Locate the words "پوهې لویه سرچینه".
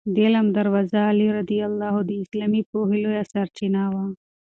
2.71-3.81